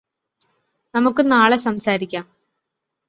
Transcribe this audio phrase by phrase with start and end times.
[0.93, 2.25] നമ്മുക്ക് നാളെ സംസാരിക്കാം